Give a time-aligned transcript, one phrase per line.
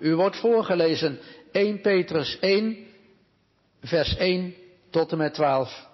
[0.00, 1.18] U wordt voorgelezen
[1.52, 2.76] 1 Petrus 1,
[3.80, 4.54] vers 1
[4.90, 5.88] tot en met 12.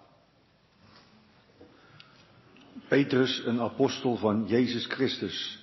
[2.89, 5.59] Petrus, een apostel van Jezus Christus,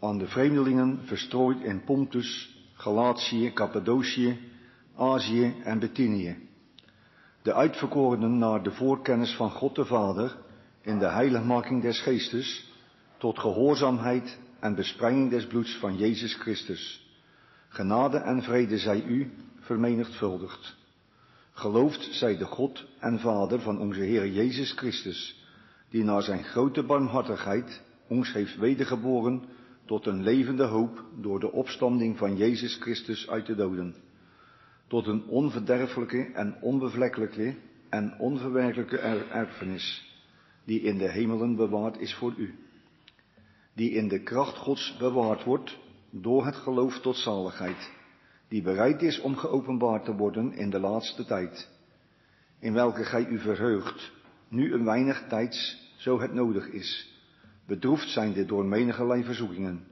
[0.00, 4.38] aan de vreemdelingen verstrooid in Pontus, Galatië, Cappadocië,
[4.96, 6.36] Azië en Bithynië.
[7.42, 10.36] De uitverkorenen naar de voorkennis van God de Vader
[10.82, 12.66] in de heiligmaking des geestes,
[13.16, 17.07] tot gehoorzaamheid en bespreiding des bloeds van Jezus Christus.
[17.78, 20.76] Genade en vrede zij u vermenigvuldigd.
[21.52, 25.46] Geloofd zij de God en Vader van onze Heer Jezus Christus,
[25.90, 29.42] die naar zijn grote barmhartigheid ons heeft wedergeboren
[29.86, 33.94] tot een levende hoop door de opstanding van Jezus Christus uit de doden.
[34.86, 37.54] Tot een onverderfelijke en onbevlekkelijke
[37.88, 40.14] en onverwerkelijke erfenis,
[40.64, 42.54] die in de hemelen bewaard is voor u.
[43.74, 45.78] Die in de kracht Gods bewaard wordt
[46.10, 47.90] door het geloof tot zaligheid,
[48.48, 51.68] die bereid is om geopenbaard te worden in de laatste tijd,
[52.58, 54.12] in welke gij u verheugt,
[54.48, 57.12] nu een weinig tijds, zo het nodig is,
[57.66, 59.84] bedroefd zijnde door menige verzoekingen,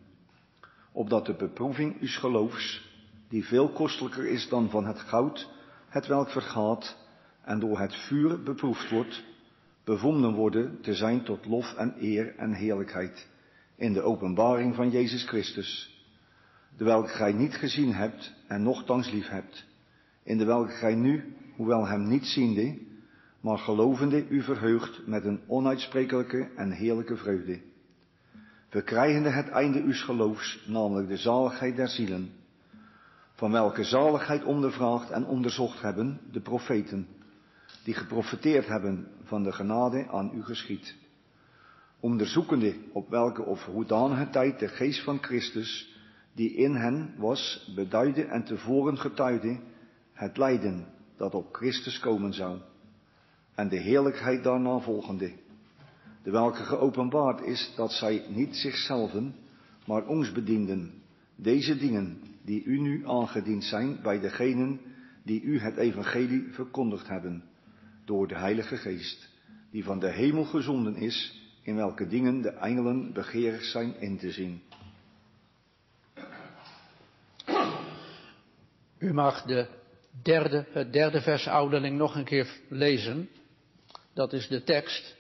[0.93, 2.91] opdat de beproeving uws geloofs,
[3.29, 5.49] die veel kostelijker is dan van het goud,
[5.89, 6.97] het welk vergaat
[7.43, 9.25] en door het vuur beproefd wordt,
[9.85, 13.29] bevonden worden te zijn tot lof en eer en heerlijkheid
[13.77, 15.96] in de openbaring van Jezus Christus,
[16.77, 19.67] de welke gij niet gezien hebt en nochtans lief hebt,
[20.23, 22.79] in de welke gij nu, hoewel hem niet ziende,
[23.41, 27.61] maar gelovende u verheugt met een onuitsprekelijke en heerlijke vreugde.
[28.69, 32.31] Verkrijgende het einde uws geloofs, namelijk de zaligheid der zielen,
[33.35, 37.09] van welke zaligheid ondervraagd en onderzocht hebben de profeten,
[37.85, 40.97] die geprofeteerd hebben van de genade aan u geschied.
[42.01, 45.96] Onderzoekende op welke of hoedanige tijd de geest van Christus,
[46.37, 49.59] die in hen was, beduidde en tevoren getuigde
[50.13, 52.59] het lijden dat op Christus komen zou
[53.57, 55.33] en de heerlijkheid daarna volgende,
[56.23, 59.35] de welke geopenbaard is dat zij niet zichzelven,
[59.87, 60.93] maar ons bedienden,
[61.37, 64.81] deze dingen die u nu aangediend zijn bij degenen
[65.23, 67.45] die u het evangelie verkondigd hebben,
[68.05, 69.29] door de Heilige Geest,
[69.71, 74.31] die van de hemel gezonden is, in welke dingen de engelen begeerig zijn in te
[74.31, 74.61] zien.
[78.99, 79.67] U mag de
[80.23, 83.29] derde, het derde vers ouderling nog een keer lezen.
[84.15, 85.17] Dat is de tekst.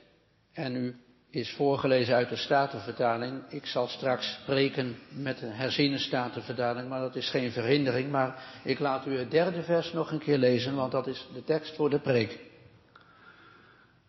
[0.52, 0.96] En u
[1.30, 3.42] is voorgelezen uit de Statenvertaling.
[3.48, 8.10] Ik zal straks spreken met een herziene Statenvertaling, maar dat is geen verhindering.
[8.10, 11.44] Maar ik laat u het derde vers nog een keer lezen, want dat is de
[11.44, 12.38] tekst voor de preek.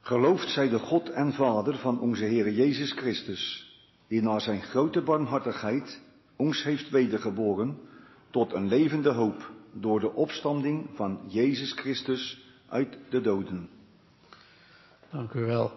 [0.02, 3.72] Geloofd zij de God en Vader van onze Heer Jezus Christus,
[4.08, 6.02] die na zijn grote barmhartigheid
[6.36, 7.80] ons heeft wedergeboren
[8.32, 13.70] tot een levende hoop door de opstanding van Jezus Christus uit de doden.
[15.12, 15.72] Dank u wel.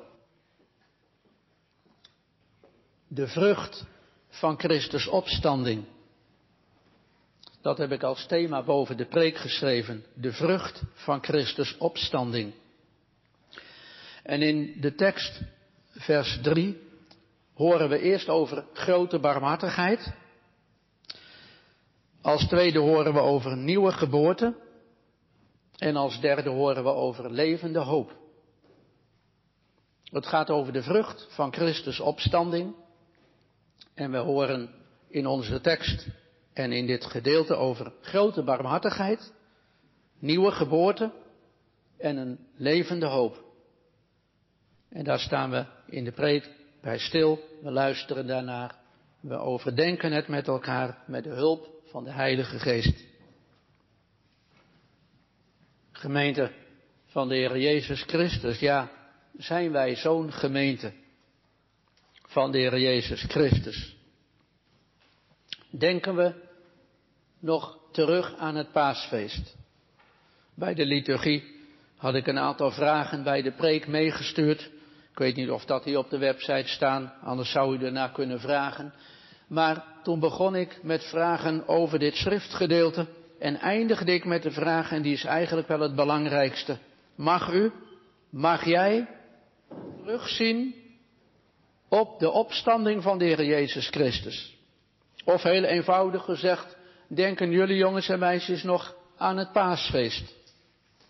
[3.09, 3.87] De vrucht
[4.29, 5.85] van Christus opstanding.
[7.61, 10.05] Dat heb ik als thema boven de preek geschreven.
[10.15, 12.55] De vrucht van Christus opstanding.
[14.23, 15.41] En in de tekst,
[15.91, 16.81] vers 3,
[17.55, 20.13] horen we eerst over grote barmhartigheid.
[22.23, 24.55] Als tweede horen we over nieuwe geboorte.
[25.77, 28.19] En als derde horen we over levende hoop.
[30.05, 32.75] Het gaat over de vrucht van Christus opstanding.
[33.95, 34.71] En we horen
[35.09, 36.09] in onze tekst
[36.53, 39.33] en in dit gedeelte over grote barmhartigheid,
[40.19, 41.13] nieuwe geboorte
[41.99, 43.45] en een levende hoop.
[44.89, 48.75] En daar staan we in de preek bij stil, we luisteren daarnaar,
[49.21, 53.05] we overdenken het met elkaar met de hulp van de Heilige Geest.
[55.93, 56.53] Gemeente
[57.07, 58.91] van de Heer Jezus Christus, ja,
[59.37, 60.93] zijn wij zo'n gemeente
[62.27, 63.97] van de Heer Jezus Christus.
[65.71, 66.35] Denken we
[67.39, 69.57] nog terug aan het paasfeest.
[70.55, 71.45] Bij de liturgie
[71.97, 74.71] had ik een aantal vragen bij de preek meegestuurd.
[75.11, 78.41] Ik weet niet of dat hier op de website staan, anders zou u ernaar kunnen
[78.41, 78.95] vragen.
[79.47, 83.07] Maar toen begon ik met vragen over dit schriftgedeelte
[83.39, 86.79] en eindigde ik met de vraag, en die is eigenlijk wel het belangrijkste.
[87.15, 87.73] Mag u,
[88.31, 89.09] mag jij
[90.05, 90.75] terugzien
[91.89, 94.57] op de opstanding van de Heer Jezus Christus?
[95.25, 96.77] Of heel eenvoudig gezegd,
[97.07, 100.35] denken jullie jongens en meisjes nog aan het paasfeest?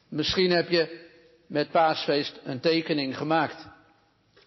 [0.09, 1.09] Misschien heb je
[1.47, 3.69] met paasfeest een tekening gemaakt.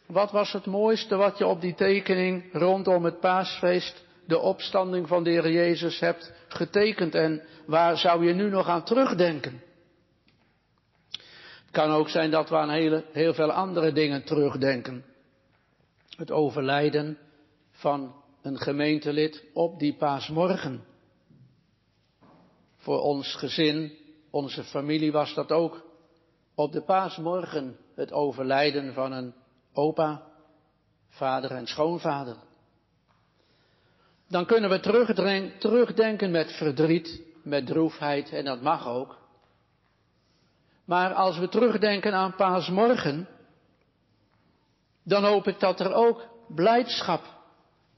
[0.05, 5.23] Wat was het mooiste wat je op die tekening rondom het paasfeest de opstanding van
[5.23, 9.61] de Heer Jezus hebt getekend en waar zou je nu nog aan terugdenken?
[11.11, 15.05] Het kan ook zijn dat we aan hele, heel veel andere dingen terugdenken.
[16.17, 17.17] Het overlijden
[17.71, 20.83] van een gemeentelid op die paasmorgen.
[22.77, 23.97] Voor ons gezin,
[24.29, 25.85] onze familie was dat ook.
[26.55, 29.33] Op de paasmorgen het overlijden van een
[29.73, 30.23] opa,
[31.09, 32.35] vader en schoonvader.
[34.33, 34.79] Dan kunnen we
[35.59, 39.17] terugdenken met verdriet, met droefheid en dat mag ook.
[40.85, 43.27] Maar als we terugdenken aan paasmorgen,
[45.03, 47.21] dan hoop ik dat er ook blijdschap,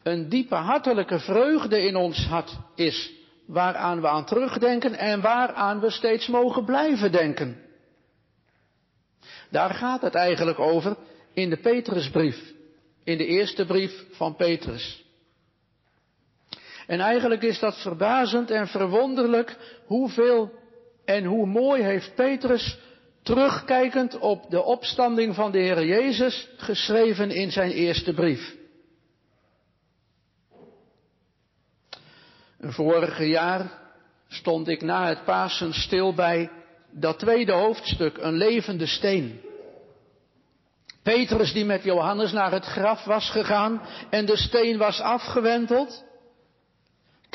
[0.04, 3.12] een diepe hartelijke vreugde in ons hart is,
[3.46, 7.62] waaraan we aan terugdenken en waaraan we steeds mogen blijven denken.
[9.50, 10.98] Daar gaat het eigenlijk over
[11.34, 12.54] in de Petrusbrief,
[13.04, 15.05] in de eerste brief van Petrus.
[16.88, 20.52] En eigenlijk is dat verbazend en verwonderlijk hoeveel
[21.06, 22.78] en hoe mooi heeft Petrus
[23.24, 28.56] terugkijkend op de opstanding van de Heer Jezus geschreven in zijn eerste brief.
[32.60, 33.72] Vorige jaar
[34.28, 36.50] stond ik na het Pasen stil bij
[36.92, 39.42] dat tweede hoofdstuk, een levende steen.
[41.04, 46.05] Petrus die met Johannes naar het graf was gegaan en de steen was afgewenteld,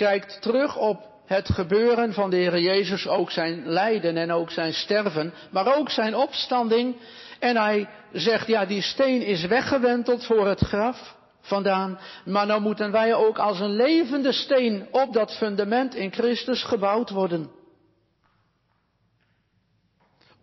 [0.01, 4.73] kijkt terug op het gebeuren van de Heer Jezus, ook zijn lijden en ook zijn
[4.73, 6.97] sterven, maar ook zijn opstanding.
[7.39, 12.91] En hij zegt, ja, die steen is weggewenteld voor het graf vandaan, maar nou moeten
[12.91, 17.51] wij ook als een levende steen op dat fundament in Christus gebouwd worden.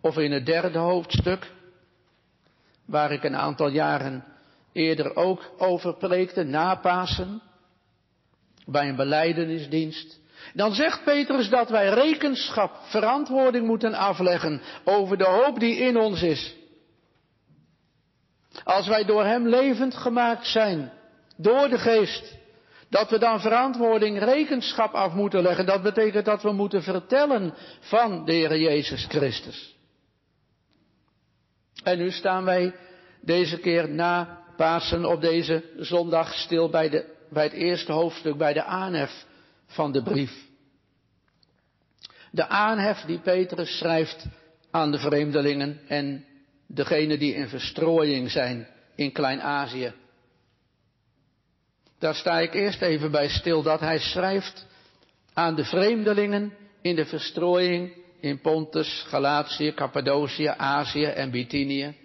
[0.00, 1.52] Of in het derde hoofdstuk,
[2.86, 4.24] waar ik een aantal jaren
[4.72, 7.42] eerder ook over preekte, na Pasen,
[8.70, 10.20] bij een beleidenisdienst.
[10.54, 16.22] Dan zegt Petrus dat wij rekenschap, verantwoording moeten afleggen over de hoop die in ons
[16.22, 16.56] is.
[18.64, 20.92] Als wij door Hem levend gemaakt zijn,
[21.36, 22.36] door de geest,
[22.90, 25.66] dat we dan verantwoording, rekenschap af moeten leggen.
[25.66, 29.76] Dat betekent dat we moeten vertellen van de Heer Jezus Christus.
[31.82, 32.74] En nu staan wij
[33.20, 38.52] deze keer na Pasen op deze zondag stil bij, de, bij het eerste hoofdstuk, bij
[38.52, 39.26] de aanhef
[39.66, 40.46] van de brief.
[42.30, 44.26] De aanhef die Petrus schrijft
[44.70, 46.24] aan de vreemdelingen en
[46.66, 49.92] degenen die in verstrooiing zijn in Klein-Azië.
[51.98, 54.66] Daar sta ik eerst even bij stil dat hij schrijft
[55.32, 56.52] aan de vreemdelingen
[56.82, 61.96] in de verstrooiing in Pontus, Galatië, Cappadocië, Azië en Bithynië.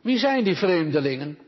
[0.00, 1.38] Wie zijn die vreemdelingen?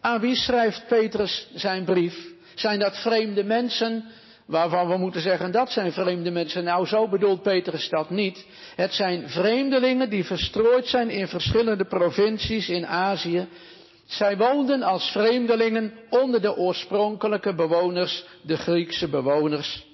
[0.00, 2.26] Aan wie schrijft Petrus zijn brief?
[2.54, 4.04] Zijn dat vreemde mensen
[4.46, 6.64] waarvan we moeten zeggen dat zijn vreemde mensen?
[6.64, 8.46] Nou, zo bedoelt Petrus dat niet.
[8.76, 13.48] Het zijn vreemdelingen die verstrooid zijn in verschillende provincies in Azië.
[14.06, 19.86] Zij woonden als vreemdelingen onder de oorspronkelijke bewoners, de Griekse bewoners.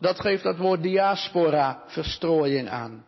[0.00, 3.04] Dat geeft dat woord diaspora, verstrooiing aan.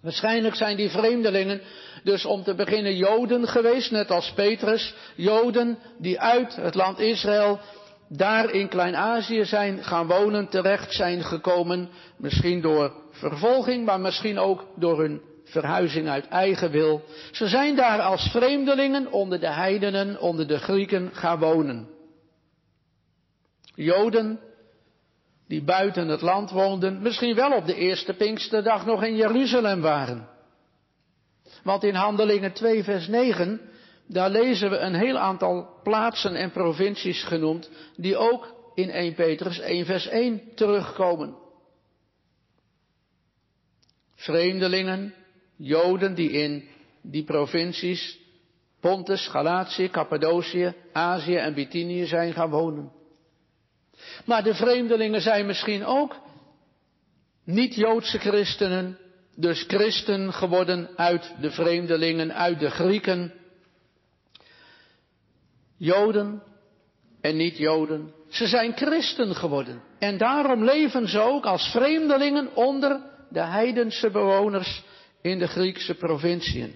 [0.00, 1.60] Waarschijnlijk zijn die vreemdelingen
[2.02, 4.94] dus om te beginnen Joden geweest, net als Petrus.
[5.14, 7.60] Joden die uit het land Israël
[8.08, 11.88] daar in Klein-Azië zijn gaan wonen, terecht zijn gekomen.
[12.16, 17.02] Misschien door vervolging, maar misschien ook door hun verhuizing uit eigen wil.
[17.32, 21.88] Ze zijn daar als vreemdelingen onder de heidenen, onder de Grieken gaan wonen.
[23.74, 24.40] Joden
[25.48, 30.28] die buiten het land woonden, misschien wel op de eerste Pinksterdag nog in Jeruzalem waren.
[31.62, 33.60] Want in Handelingen 2 vers 9,
[34.06, 39.58] daar lezen we een heel aantal plaatsen en provincies genoemd, die ook in 1 Petrus
[39.58, 41.36] 1 vers 1 terugkomen.
[44.14, 45.14] Vreemdelingen,
[45.56, 46.68] Joden die in
[47.02, 48.18] die provincies
[48.80, 52.92] Pontus, Galatië, Cappadocië, Azië en Bithynië zijn gaan wonen.
[54.24, 56.16] Maar de vreemdelingen zijn misschien ook
[57.44, 58.98] niet-Joodse christenen,
[59.40, 63.32] dus christen geworden uit de vreemdelingen, uit de Grieken.
[65.76, 66.42] Joden
[67.20, 68.12] en niet-Joden.
[68.28, 69.82] Ze zijn christen geworden.
[69.98, 74.82] En daarom leven ze ook als vreemdelingen onder de heidense bewoners
[75.22, 76.74] in de Griekse provinciën.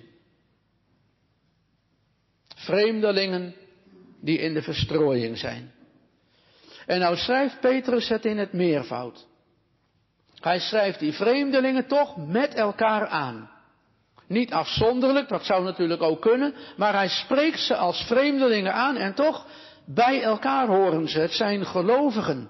[2.56, 3.54] Vreemdelingen
[4.20, 5.72] die in de verstrooiing zijn.
[6.86, 9.26] En nou schrijft Petrus het in het meervoud.
[10.42, 13.50] Hij schrijft die vreemdelingen toch met elkaar aan.
[14.26, 19.14] Niet afzonderlijk, dat zou natuurlijk ook kunnen, maar hij spreekt ze als vreemdelingen aan en
[19.14, 19.46] toch
[19.86, 21.18] bij elkaar horen ze.
[21.18, 22.48] Het zijn gelovigen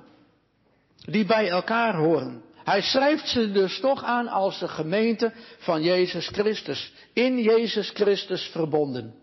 [0.97, 2.43] die bij elkaar horen.
[2.65, 6.93] Hij schrijft ze dus toch aan als de gemeente van Jezus Christus.
[7.13, 9.15] In Jezus Christus verbonden.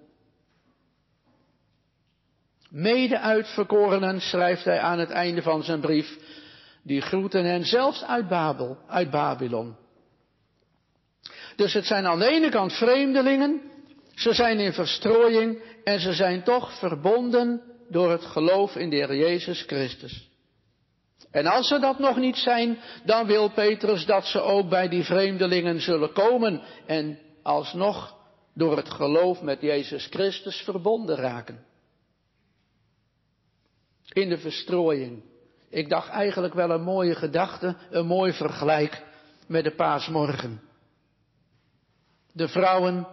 [2.70, 6.18] Mede uitverkorenen schrijft hij aan het einde van zijn brief.
[6.90, 9.76] Die groeten hen zelfs uit, Babel, uit Babylon.
[11.56, 13.62] Dus het zijn aan de ene kant vreemdelingen,
[14.14, 19.16] ze zijn in verstrooiing en ze zijn toch verbonden door het geloof in de Heer
[19.16, 20.30] Jezus Christus.
[21.32, 25.04] En als ze dat nog niet zijn, dan wil Petrus dat ze ook bij die
[25.04, 28.16] vreemdelingen zullen komen en alsnog
[28.54, 31.66] door het geloof met Jezus Christus verbonden raken.
[34.14, 35.29] In de verstrooiing.
[35.70, 39.04] Ik dacht eigenlijk wel een mooie gedachte, een mooi vergelijk
[39.48, 40.62] met de paasmorgen.
[42.32, 43.08] De vrouwen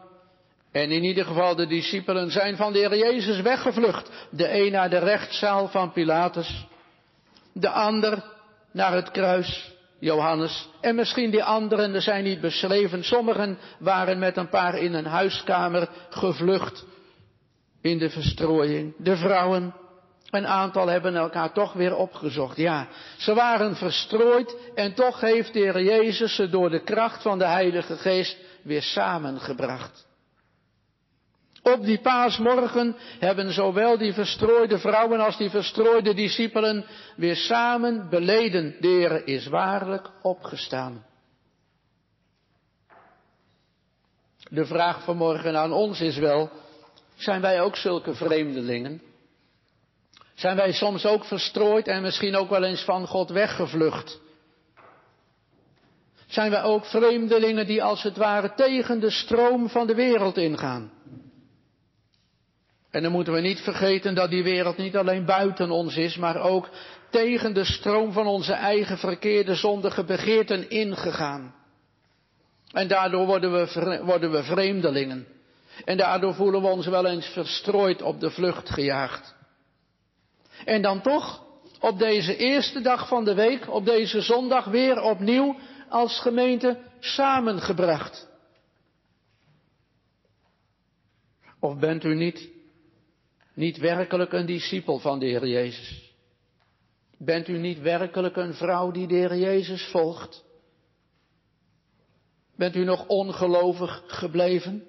[0.73, 4.11] en in ieder geval de discipelen zijn van de Heer Jezus weggevlucht.
[4.31, 6.67] De een naar de rechtszaal van Pilatus,
[7.53, 8.25] de ander
[8.73, 10.69] naar het kruis, Johannes.
[10.81, 13.05] En misschien die anderen, er zijn niet beschreven.
[13.05, 16.85] Sommigen waren met een paar in een huiskamer gevlucht
[17.81, 18.95] in de verstrooiing.
[18.99, 19.75] De vrouwen,
[20.31, 22.57] een aantal hebben elkaar toch weer opgezocht.
[22.57, 27.39] Ja, ze waren verstrooid en toch heeft de Heer Jezus ze door de kracht van
[27.39, 30.07] de Heilige Geest weer samengebracht.
[31.63, 36.85] Op die paasmorgen hebben zowel die verstrooide vrouwen als die verstrooide discipelen
[37.17, 41.05] weer samen beleden, de is waarlijk opgestaan.
[44.51, 46.51] De vraag vanmorgen aan ons is wel,
[47.15, 49.06] zijn wij ook zulke vreemdelingen?
[50.37, 54.21] Zijn wij soms ook verstrooid en misschien ook wel eens van God weggevlucht?
[56.27, 60.93] Zijn wij ook vreemdelingen die als het ware tegen de stroom van de wereld ingaan?
[62.91, 66.41] En dan moeten we niet vergeten dat die wereld niet alleen buiten ons is, maar
[66.41, 66.69] ook
[67.11, 71.55] tegen de stroom van onze eigen verkeerde zondige begeerten ingegaan.
[72.73, 75.27] En daardoor worden we, worden we vreemdelingen.
[75.85, 79.36] En daardoor voelen we ons wel eens verstrooid op de vlucht gejaagd.
[80.65, 81.45] En dan toch,
[81.81, 85.57] op deze eerste dag van de week, op deze zondag weer opnieuw
[85.89, 88.29] als gemeente samengebracht.
[91.61, 92.55] Of bent u niet
[93.55, 96.15] niet werkelijk een discipel van de Heer Jezus?
[97.19, 100.45] Bent u niet werkelijk een vrouw die de Heer Jezus volgt?
[102.57, 104.85] Bent u nog ongelovig gebleven?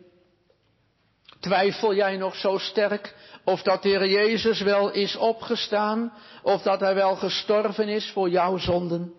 [1.47, 6.13] Twijfel jij nog zo sterk of dat de Heer Jezus wel is opgestaan,
[6.43, 9.13] of dat Hij wel gestorven is voor jouw zonden?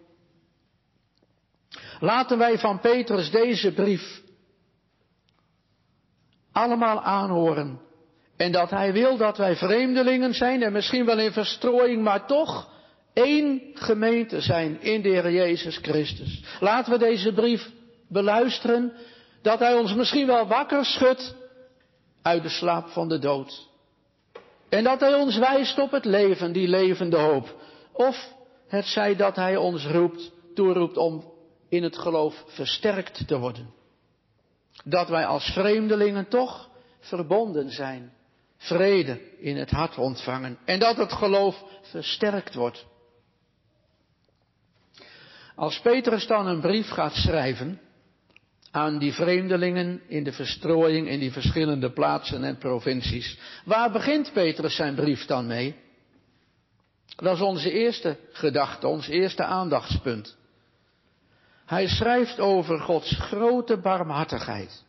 [2.00, 4.22] Laten wij van Petrus deze brief
[6.52, 7.80] allemaal aanhoren
[8.36, 12.70] en dat Hij wil dat wij vreemdelingen zijn en misschien wel in verstrooiing, maar toch
[13.12, 16.42] één gemeente zijn in de Heer Jezus Christus.
[16.60, 17.70] Laten we deze brief
[18.08, 18.92] beluisteren,
[19.42, 21.36] dat Hij ons misschien wel wakker schudt
[22.28, 23.68] uit de slaap van de dood.
[24.68, 27.54] En dat Hij ons wijst op het leven, die levende hoop.
[27.92, 28.34] Of
[28.68, 31.32] het zij dat Hij ons roept, toeroept om
[31.68, 33.74] in het geloof versterkt te worden.
[34.84, 36.68] Dat wij als vreemdelingen toch
[37.00, 38.12] verbonden zijn
[38.56, 42.86] vrede in het hart ontvangen en dat het geloof versterkt wordt.
[45.54, 47.80] Als Petrus dan een brief gaat schrijven
[48.70, 54.76] aan die vreemdelingen in de verstrooiing in die verschillende plaatsen en provincies, waar begint Petrus
[54.76, 55.76] zijn brief dan mee?
[57.16, 60.36] Dat is onze eerste gedachte, ons eerste aandachtspunt.
[61.66, 64.84] Hij schrijft over Gods grote barmhartigheid.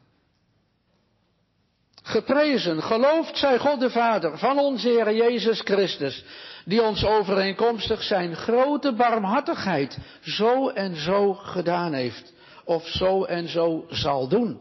[2.04, 6.24] Geprezen, geloofd zij God de Vader van onze Heer Jezus Christus,
[6.66, 12.34] die ons overeenkomstig zijn grote barmhartigheid zo en zo gedaan heeft,
[12.70, 14.60] of zo en zo zal doen.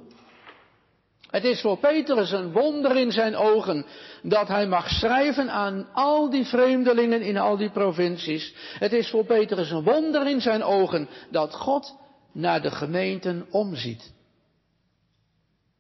[1.31, 3.87] Het is voor Petrus een wonder in zijn ogen
[4.23, 8.55] dat hij mag schrijven aan al die vreemdelingen in al die provincies.
[8.79, 11.97] Het is voor Petrus een wonder in zijn ogen dat God
[12.33, 14.13] naar de gemeenten omziet.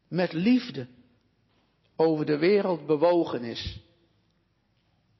[0.08, 0.86] Met liefde
[1.96, 3.80] over de wereld bewogen is.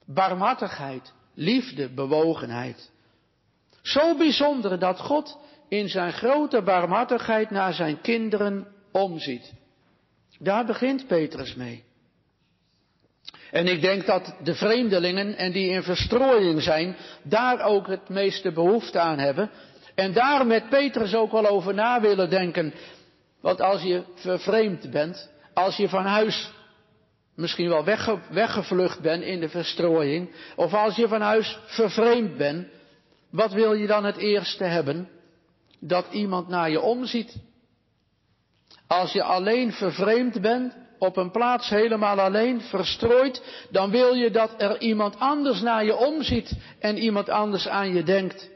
[0.06, 2.90] Barmhartigheid, liefde, bewogenheid.
[3.82, 5.38] Zo bijzonder dat God
[5.68, 9.52] in zijn grote barmhartigheid naar zijn kinderen omziet.
[10.38, 11.84] Daar begint Petrus mee.
[13.50, 18.52] En ik denk dat de vreemdelingen en die in verstrooiing zijn, daar ook het meeste
[18.52, 19.50] behoefte aan hebben.
[19.94, 22.74] En daar met Petrus ook wel over na willen denken.
[23.40, 26.50] Want als je vervreemd bent, als je van huis
[27.34, 32.68] misschien wel wegge, weggevlucht bent in de verstrooiing, of als je van huis vervreemd bent,
[33.30, 35.08] wat wil je dan het eerste hebben?
[35.80, 37.36] Dat iemand naar je omziet.
[38.86, 44.54] Als je alleen vervreemd bent, op een plaats helemaal alleen, verstrooid, dan wil je dat
[44.56, 48.50] er iemand anders naar je omziet en iemand anders aan je denkt.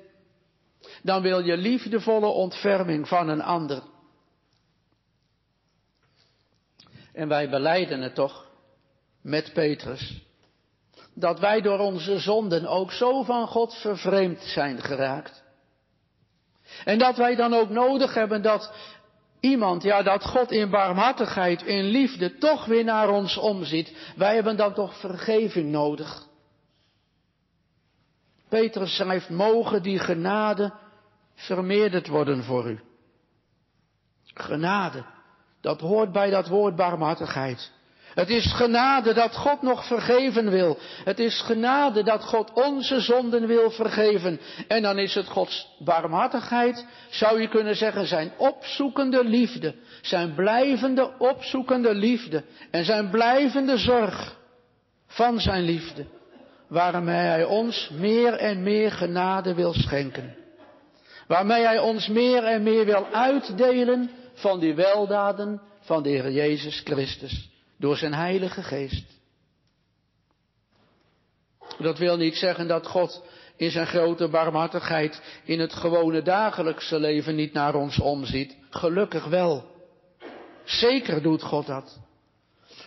[1.02, 3.82] Dan wil je liefdevolle ontferming van een ander.
[7.12, 8.46] En wij beleiden het toch
[9.22, 10.22] met Petrus.
[11.14, 15.41] Dat wij door onze zonden ook zo van God vervreemd zijn geraakt.
[16.84, 18.72] En dat wij dan ook nodig hebben dat
[19.40, 23.96] iemand, ja, dat God in barmhartigheid, in liefde toch weer naar ons omziet.
[24.16, 26.26] Wij hebben dan toch vergeving nodig.
[28.48, 30.72] Petrus schrijft, mogen die genade
[31.34, 32.80] vermeerderd worden voor u.
[34.34, 35.04] Genade,
[35.60, 37.72] dat hoort bij dat woord barmhartigheid.
[38.14, 40.78] Het is genade dat God nog vergeven wil.
[41.04, 44.40] Het is genade dat God onze zonden wil vergeven.
[44.68, 49.74] En dan is het Gods barmhartigheid, zou je kunnen zeggen, zijn opzoekende liefde.
[50.02, 52.44] Zijn blijvende opzoekende liefde.
[52.70, 54.38] En zijn blijvende zorg
[55.06, 56.06] van zijn liefde.
[56.68, 60.36] Waarmee hij ons meer en meer genade wil schenken.
[61.26, 66.80] Waarmee hij ons meer en meer wil uitdelen van die weldaden van de Heer Jezus
[66.84, 67.50] Christus
[67.82, 69.04] door zijn Heilige Geest.
[71.78, 73.22] Dat wil niet zeggen dat God
[73.56, 78.56] in zijn grote barmhartigheid in het gewone dagelijkse leven niet naar ons omziet.
[78.70, 79.64] Gelukkig wel.
[80.64, 82.00] Zeker doet God dat.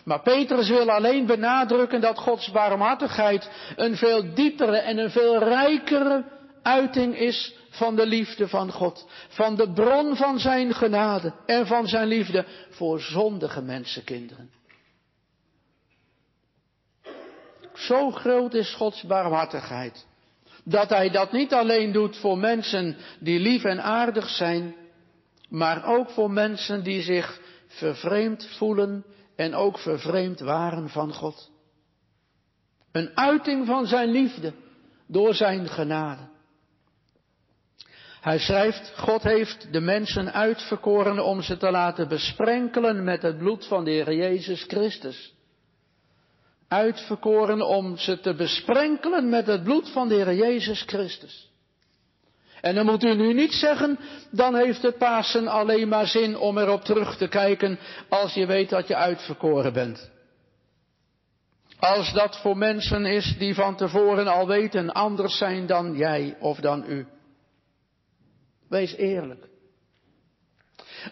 [0.03, 6.23] Maar Petrus wil alleen benadrukken dat Gods barmhartigheid een veel diepere en een veel rijkere
[6.61, 9.07] uiting is van de liefde van God.
[9.27, 14.63] Van de bron van zijn genade en van zijn liefde voor zondige mensenkinderen.
[17.77, 20.05] Zo groot is Gods barmhartigheid.
[20.63, 24.75] Dat Hij dat niet alleen doet voor mensen die lief en aardig zijn,
[25.49, 31.51] maar ook voor mensen die zich vervreemd voelen en ook vervreemd waren van God.
[32.91, 34.53] Een uiting van Zijn liefde
[35.07, 36.33] door Zijn genade.
[38.21, 43.67] Hij schrijft, God heeft de mensen uitverkoren om ze te laten besprenkelen met het bloed
[43.67, 45.34] van de Heer Jezus Christus
[46.67, 51.53] uitverkoren om ze te besprenkelen met het bloed van de Heer Jezus Christus.
[52.61, 53.99] En dan moet u nu niet zeggen,
[54.31, 58.69] dan heeft het Pasen alleen maar zin om erop terug te kijken als je weet
[58.69, 60.11] dat je uitverkoren bent.
[61.79, 66.59] Als dat voor mensen is die van tevoren al weten anders zijn dan jij of
[66.59, 67.07] dan u.
[68.69, 69.47] Wees eerlijk.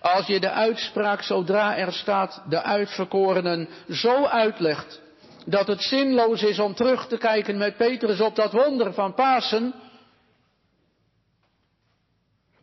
[0.02, 5.02] Als je de uitspraak zodra er staat de uitverkorenen zo uitlegt
[5.46, 9.74] dat het zinloos is om terug te kijken met Petrus op dat wonder van Pasen,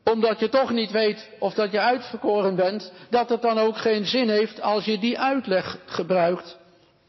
[0.04, 4.04] omdat je toch niet weet of dat je uitverkoren bent, dat het dan ook geen
[4.04, 6.58] zin heeft als je die uitleg gebruikt,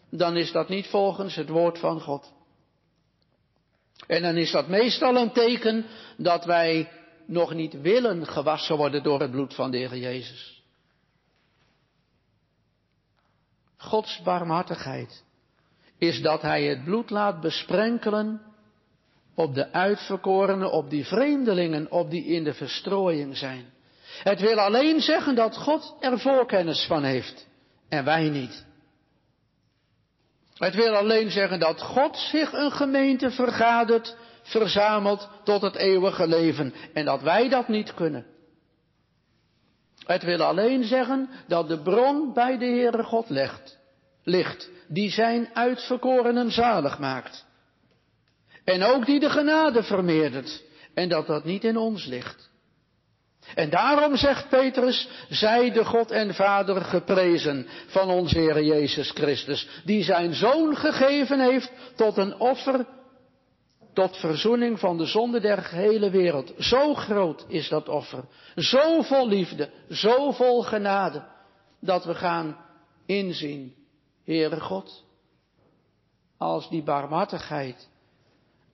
[0.10, 2.34] dan is dat niet volgens het woord van God.
[4.08, 5.86] En dan is dat meestal een teken
[6.18, 6.90] dat wij
[7.26, 10.64] nog niet willen gewassen worden door het bloed van de Heer Jezus.
[13.78, 15.24] Gods barmhartigheid
[16.02, 18.42] is dat hij het bloed laat besprenkelen
[19.36, 23.66] op de uitverkorenen, op die vreemdelingen, op die in de verstrooiing zijn.
[24.24, 27.48] Het wil alleen zeggen dat God er voorkennis van heeft
[27.90, 28.66] en wij niet.
[30.58, 36.74] Het wil alleen zeggen dat God zich een gemeente vergadert, verzamelt tot het eeuwige leven
[36.94, 38.26] en dat wij dat niet kunnen.
[40.06, 43.80] Het wil alleen zeggen dat de bron bij de Heere God ligt,
[44.24, 47.46] ligt die zijn uitverkorenen zalig maakt.
[48.64, 50.64] En ook die de genade vermeerdert.
[50.94, 52.50] En dat dat niet in ons ligt.
[53.56, 59.68] En daarom zegt Petrus, zij de God en Vader geprezen van onze Heer Jezus Christus,
[59.86, 62.86] die zijn Zoon gegeven heeft tot een offer,
[63.94, 66.54] tot verzoening van de zonde der gehele wereld.
[66.58, 68.24] Zo groot is dat offer,
[68.56, 71.24] zo vol liefde, zo vol genade,
[71.80, 72.58] dat we gaan
[73.06, 73.81] inzien
[74.24, 75.04] Heere God,
[76.38, 77.90] als die barmhartigheid,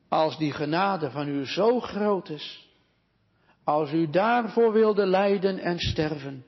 [0.09, 2.69] als die genade van u zo groot is,
[3.63, 6.45] als u daarvoor wilde lijden en sterven,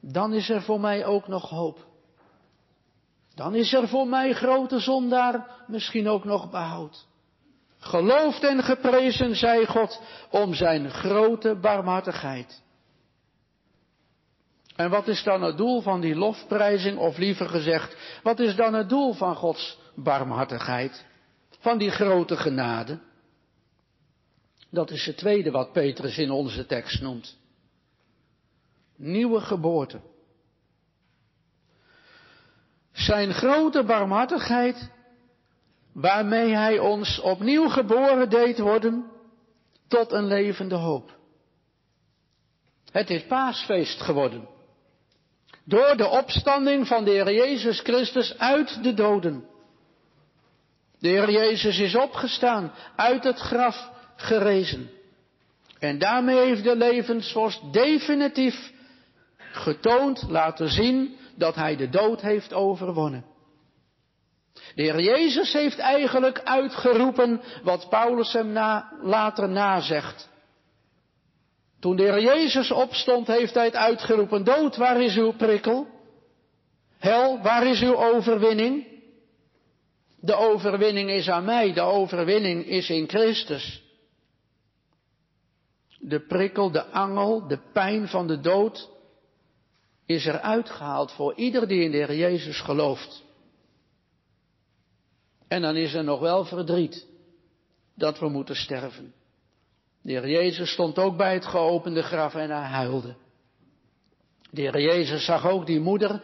[0.00, 1.86] dan is er voor mij ook nog hoop.
[3.34, 7.06] Dan is er voor mij grote zondaar misschien ook nog behoud.
[7.78, 12.62] Geloofd en geprezen zij God om zijn grote barmhartigheid.
[14.76, 18.74] En wat is dan het doel van die lofprijzing, of liever gezegd, wat is dan
[18.74, 21.04] het doel van Gods barmhartigheid,
[21.58, 23.00] van die grote genade?
[24.70, 27.36] Dat is het tweede wat Petrus in onze tekst noemt.
[28.96, 30.00] Nieuwe geboorte.
[32.92, 34.90] Zijn grote barmhartigheid,
[35.92, 39.10] waarmee hij ons opnieuw geboren deed worden
[39.88, 41.18] tot een levende hoop.
[42.90, 44.53] Het is paasfeest geworden.
[45.64, 49.44] Door de opstanding van de Heer Jezus Christus uit de doden.
[50.98, 54.90] De Heer Jezus is opgestaan, uit het graf gerezen.
[55.78, 58.72] En daarmee heeft de levensvorst definitief
[59.52, 63.24] getoond, laten zien dat hij de dood heeft overwonnen.
[64.74, 70.28] De Heer Jezus heeft eigenlijk uitgeroepen wat Paulus hem na, later nazegt.
[71.84, 75.86] Toen de Heer Jezus opstond, heeft hij het uitgeroepen, dood, waar is uw prikkel?
[76.98, 78.86] Hel, waar is uw overwinning?
[80.20, 83.82] De overwinning is aan mij, de overwinning is in Christus.
[85.98, 88.90] De prikkel, de angel, de pijn van de dood
[90.06, 93.22] is er uitgehaald voor ieder die in de Heer Jezus gelooft.
[95.48, 97.06] En dan is er nog wel verdriet
[97.94, 99.14] dat we moeten sterven.
[100.04, 103.14] De Heer Jezus stond ook bij het geopende graf en hij huilde.
[104.50, 106.20] De Heer Jezus zag ook die moeder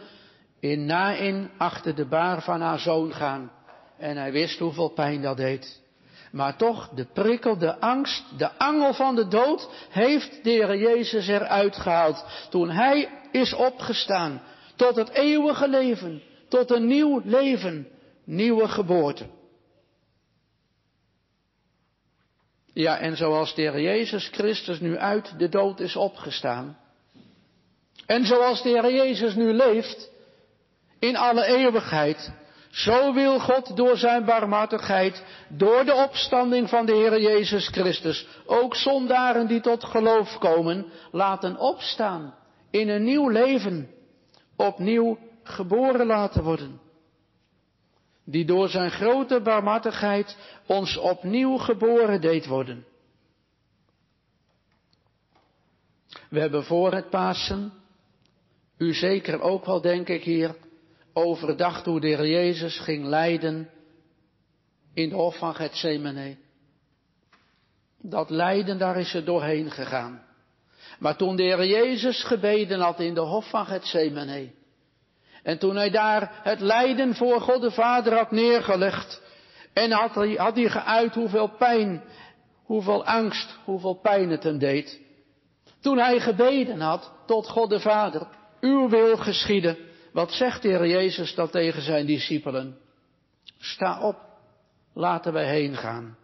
[0.59, 3.53] in na-in achter de baar van haar zoon gaan.
[3.99, 5.83] En hij wist hoeveel pijn dat deed.
[6.33, 11.29] Maar toch, de prikkel, de angst, de angel van de dood heeft de Heer Jezus
[11.29, 12.25] eruit gehaald.
[12.51, 14.43] Toen hij is opgestaan
[14.77, 17.88] tot het eeuwige leven, tot een nieuw leven,
[18.25, 19.27] nieuwe geboorte.
[22.72, 26.78] Ja, en zoals de Heer Jezus Christus nu uit de dood is opgestaan.
[28.06, 30.11] En zoals de Heer Jezus nu leeft,
[30.98, 32.33] in alle eeuwigheid,
[32.70, 38.76] zo wil God door zijn barmhartigheid, door de opstanding van de Heer Jezus Christus, ook
[38.76, 42.35] zondaren die tot geloof komen, laten opstaan
[42.70, 43.88] in een nieuw leven,
[44.56, 46.80] opnieuw geboren laten worden.
[48.31, 52.87] Die door zijn grote barmhartigheid ons opnieuw geboren deed worden.
[56.29, 57.73] We hebben voor het Pasen,
[58.79, 60.57] u zeker ook wel denk ik hier,
[61.12, 63.71] overdacht hoe de Heer Jezus ging lijden
[64.95, 66.37] in de hof van Gethsemane.
[68.03, 70.23] Dat lijden, daar is er doorheen gegaan.
[70.99, 74.51] Maar toen de Heer Jezus gebeden had in de hof van Gethsemane,
[75.42, 79.22] en toen hij daar het lijden voor God de Vader had neergelegd,
[79.72, 82.03] en had hij, had hij geuit hoeveel pijn,
[82.64, 85.00] hoeveel angst, hoeveel pijn het hem deed.
[85.81, 88.26] Toen hij gebeden had tot God de Vader,
[88.61, 89.79] uw wil geschieden,
[90.12, 92.79] wat zegt de Heer Jezus dan tegen zijn discipelen?
[93.59, 94.16] Sta op,
[94.94, 96.18] laten wij heen gaan.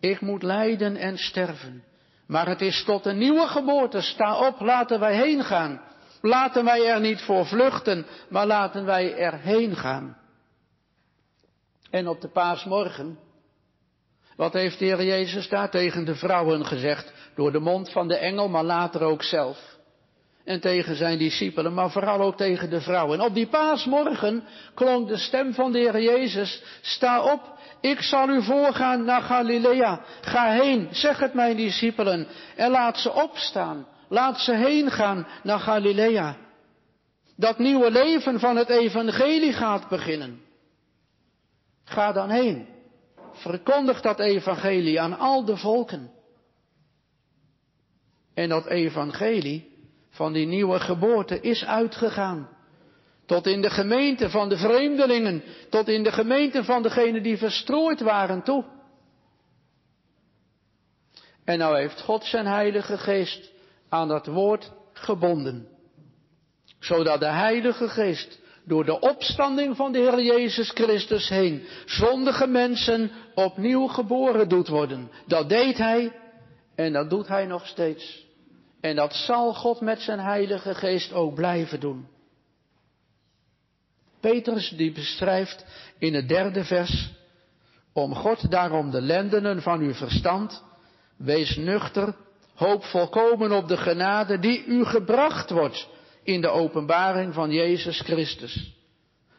[0.00, 1.84] Ik moet lijden en sterven.
[2.26, 4.00] Maar het is tot een nieuwe geboorte.
[4.00, 5.80] Sta op, laten wij heen gaan.
[6.20, 10.16] Laten wij er niet voor vluchten, maar laten wij erheen gaan.
[11.90, 13.18] En op de paasmorgen,
[14.36, 17.12] wat heeft de Heer Jezus daar tegen de vrouwen gezegd?
[17.34, 19.76] Door de mond van de engel, maar later ook zelf
[20.48, 23.18] en tegen zijn discipelen, maar vooral ook tegen de vrouwen.
[23.18, 27.40] En op die paasmorgen klonk de stem van de Heer Jezus, sta op,
[27.80, 30.00] ik zal u voorgaan naar Galilea.
[30.20, 32.26] Ga heen, zeg het mijn discipelen,
[32.56, 33.86] en laat ze opstaan.
[34.08, 36.36] Laat ze heen gaan naar Galilea.
[37.36, 40.40] Dat nieuwe leven van het evangelie gaat beginnen.
[41.84, 42.66] Ga dan heen.
[43.32, 46.10] Verkondig dat evangelie aan al de volken.
[48.34, 49.76] En dat evangelie,
[50.10, 52.48] van die nieuwe geboorte is uitgegaan.
[53.26, 58.00] Tot in de gemeente van de vreemdelingen, tot in de gemeente van degenen die verstrooid
[58.00, 58.64] waren toe.
[61.44, 63.52] En nou heeft God zijn Heilige Geest
[63.88, 65.68] aan dat woord gebonden.
[66.78, 73.10] Zodat de Heilige Geest door de opstanding van de Heer Jezus Christus heen zondige mensen
[73.34, 75.10] opnieuw geboren doet worden.
[75.26, 76.12] Dat deed Hij
[76.74, 78.26] en dat doet Hij nog steeds.
[78.80, 82.08] En dat zal God met zijn Heilige Geest ook blijven doen.
[84.20, 85.64] Petrus die beschrijft
[85.98, 87.10] in het derde vers,
[87.92, 90.64] om God daarom de lendenen van uw verstand,
[91.16, 92.14] wees nuchter,
[92.58, 95.88] hoop volkomen op de genade die u gebracht wordt
[96.22, 98.74] in de openbaring van Jezus Christus.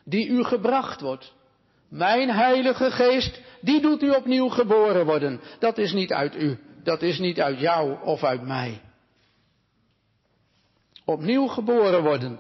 [0.04, 1.34] Die u gebracht wordt.
[1.90, 5.42] Mijn Heilige Geest, die doet u opnieuw geboren worden.
[5.60, 8.82] Dat is niet uit u, dat is niet uit jou of uit mij.
[11.06, 12.40] Opnieuw geboren worden.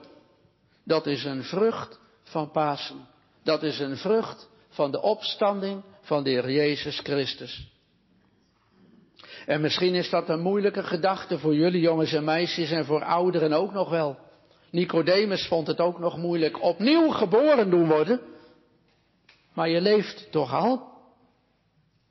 [0.85, 3.07] Dat is een vrucht van Pasen.
[3.43, 7.67] Dat is een vrucht van de opstanding van de Heer Jezus Christus.
[9.45, 13.53] En misschien is dat een moeilijke gedachte voor jullie jongens en meisjes en voor ouderen
[13.53, 14.17] ook nog wel.
[14.71, 18.21] Nicodemus vond het ook nog moeilijk opnieuw geboren doen worden.
[19.53, 20.87] Maar je leeft toch al?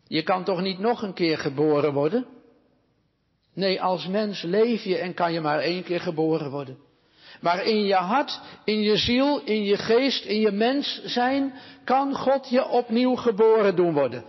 [0.07, 2.27] Je kan toch niet nog een keer geboren worden?
[3.55, 6.79] Nee, als mens leef je en kan je maar één keer geboren worden.
[7.41, 12.15] Maar in je hart, in je ziel, in je geest, in je mens zijn, kan
[12.15, 14.25] God je opnieuw geboren doen worden.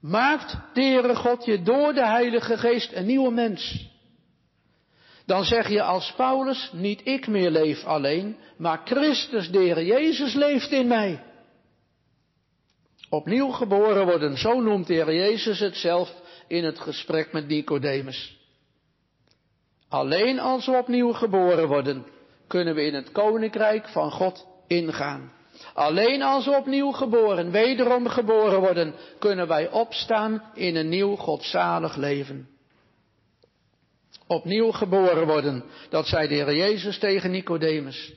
[0.00, 3.88] Maakt de God je door de Heilige Geest een nieuwe mens.
[5.26, 10.70] Dan zeg je als Paulus, niet ik meer leef alleen, maar Christus, de Jezus, leeft
[10.70, 11.22] in mij.
[13.08, 16.12] Opnieuw geboren worden, zo noemt de Heer Jezus het zelf
[16.48, 18.38] in het gesprek met Nicodemus.
[19.88, 22.06] Alleen als we opnieuw geboren worden,
[22.46, 25.32] kunnen we in het koninkrijk van God ingaan.
[25.74, 31.96] Alleen als we opnieuw geboren, wederom geboren worden, kunnen wij opstaan in een nieuw godzalig
[31.96, 32.48] leven.
[34.26, 38.12] Opnieuw geboren worden, dat zei de Heer Jezus tegen Nicodemus.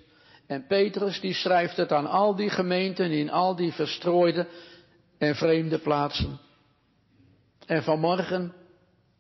[0.47, 4.47] En Petrus die schrijft het aan al die gemeenten in al die verstrooide
[5.17, 6.39] en vreemde plaatsen.
[7.65, 8.53] En vanmorgen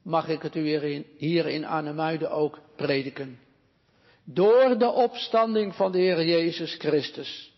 [0.03, 3.39] mag ik het u hier in Arnhemuiden ook prediken.
[4.25, 7.52] Door de opstanding van de Heer Jezus Christus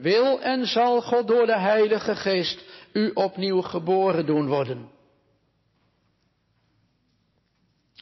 [0.00, 4.90] wil en zal God door de Heilige Geest u opnieuw geboren doen worden.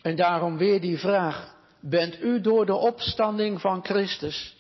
[0.02, 4.56] En daarom weer die vraag, bent u door de opstanding van Christus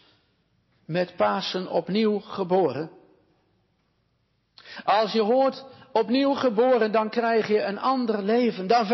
[0.86, 2.90] met Pasen opnieuw geboren?
[4.84, 8.66] Als je hoort opnieuw geboren, dan krijg je een ander leven.
[8.66, 8.86] Dan,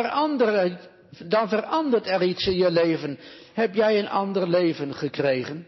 [1.19, 3.19] dan verandert er iets in je leven.
[3.53, 5.67] Heb jij een ander leven gekregen?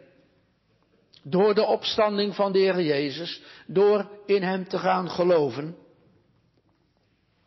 [1.27, 5.77] Door de opstanding van de Heer Jezus, door in Hem te gaan geloven.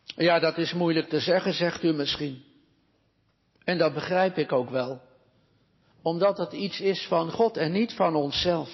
[0.04, 2.42] Ja, dat is moeilijk te zeggen, zegt u misschien.
[3.64, 5.00] En dat begrijp ik ook wel.
[6.02, 8.70] Omdat het iets is van God en niet van onszelf.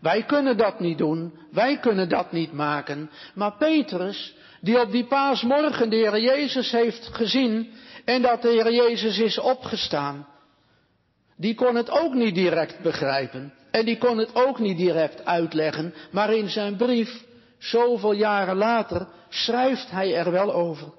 [0.00, 3.10] Wij kunnen dat niet doen, wij kunnen dat niet maken.
[3.34, 7.72] Maar Petrus, die op die paasmorgen de Heer Jezus heeft gezien
[8.04, 10.26] en dat de Heer Jezus is opgestaan,
[11.36, 13.54] die kon het ook niet direct begrijpen.
[13.70, 15.94] En die kon het ook niet direct uitleggen.
[16.10, 17.24] Maar in zijn brief,
[17.58, 20.92] zoveel jaren later, schrijft hij er wel over.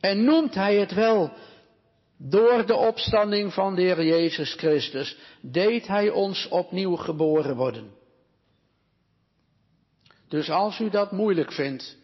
[0.00, 1.32] En noemt hij het wel.
[2.16, 7.90] Door de opstanding van de Heer Jezus Christus deed hij ons opnieuw geboren worden.
[10.28, 11.96] Dus als u dat moeilijk vindt,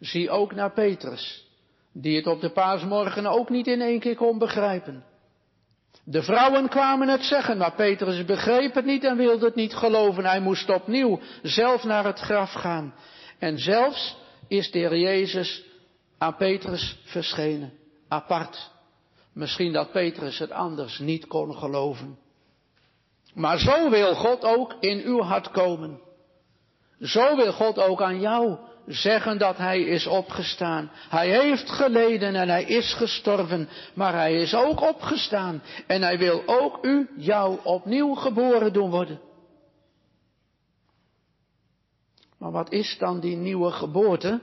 [0.00, 1.46] zie ook naar Petrus,
[1.92, 5.04] die het op de paasmorgen ook niet in één keer kon begrijpen.
[6.08, 10.24] De vrouwen kwamen het zeggen, maar Petrus begreep het niet en wilde het niet geloven.
[10.24, 12.94] Hij moest opnieuw zelf naar het graf gaan.
[13.38, 14.16] En zelfs
[14.48, 15.64] is de Heer Jezus
[16.18, 17.72] aan Petrus verschenen,
[18.08, 18.70] apart.
[19.32, 22.18] Misschien dat Petrus het anders niet kon geloven.
[23.34, 26.00] Maar zo wil God ook in uw hart komen.
[27.00, 30.90] Zo wil God ook aan jou zeggen dat hij is opgestaan.
[31.08, 35.62] Hij heeft geleden en hij is gestorven, maar hij is ook opgestaan.
[35.86, 39.20] En hij wil ook u, jou, opnieuw geboren doen worden.
[42.38, 44.40] Maar wat is dan die nieuwe geboorte?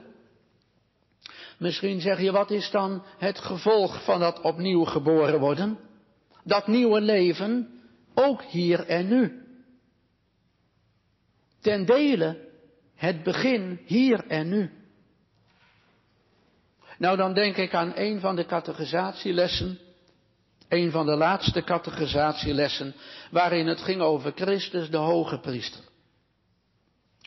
[1.58, 5.80] Misschien zeg je, wat is dan het gevolg van dat opnieuw geboren worden?
[6.44, 7.82] Dat nieuwe leven,
[8.14, 9.42] ook hier en nu.
[11.62, 12.52] Ten dele
[13.04, 14.72] het begin hier en nu.
[16.98, 19.80] Nou, dan denk ik aan een van de categorisatielessen,
[20.70, 22.96] een van de laatste categorisatielessen,
[23.32, 25.82] waarin het ging over Christus, de hoge priester.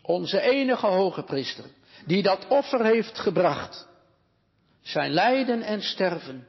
[0.02, 1.64] Onze enige hoge priester,
[2.06, 3.88] die dat offer heeft gebracht.
[4.82, 6.46] Zijn lijden en sterven.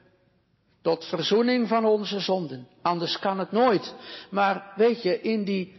[0.81, 2.67] Tot verzoening van onze zonden.
[2.81, 3.95] Anders kan het nooit.
[4.29, 5.76] Maar weet je, in die